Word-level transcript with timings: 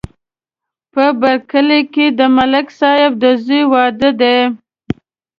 په 0.93 1.05
بر 1.19 1.35
کلي 1.51 1.81
کې 1.93 2.05
د 2.19 2.21
ملک 2.35 2.67
صاحب 2.79 3.11
د 3.23 3.23
زوی 3.43 3.63
واده 3.73 4.09
دی. 4.21 4.37